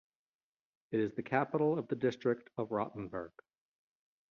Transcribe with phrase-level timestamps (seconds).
[0.89, 3.29] It is the capital of the district of Rotenburg.